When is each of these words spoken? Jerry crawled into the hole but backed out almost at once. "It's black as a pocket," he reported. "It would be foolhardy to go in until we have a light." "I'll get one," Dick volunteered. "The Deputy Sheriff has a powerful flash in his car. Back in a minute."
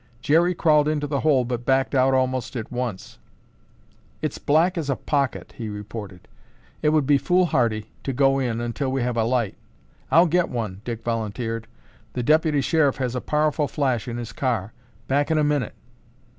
Jerry 0.19 0.55
crawled 0.55 0.87
into 0.87 1.05
the 1.05 1.19
hole 1.19 1.45
but 1.45 1.63
backed 1.63 1.93
out 1.93 2.15
almost 2.15 2.55
at 2.55 2.71
once. 2.71 3.19
"It's 4.19 4.39
black 4.39 4.75
as 4.75 4.89
a 4.89 4.95
pocket," 4.95 5.53
he 5.59 5.69
reported. 5.69 6.27
"It 6.81 6.89
would 6.89 7.05
be 7.05 7.19
foolhardy 7.19 7.91
to 8.05 8.11
go 8.11 8.39
in 8.39 8.59
until 8.59 8.91
we 8.91 9.03
have 9.03 9.15
a 9.15 9.23
light." 9.23 9.57
"I'll 10.09 10.25
get 10.25 10.49
one," 10.49 10.81
Dick 10.83 11.03
volunteered. 11.03 11.67
"The 12.13 12.23
Deputy 12.23 12.61
Sheriff 12.61 12.95
has 12.95 13.13
a 13.13 13.21
powerful 13.21 13.67
flash 13.67 14.07
in 14.07 14.17
his 14.17 14.33
car. 14.33 14.73
Back 15.07 15.29
in 15.29 15.37
a 15.37 15.43
minute." 15.43 15.75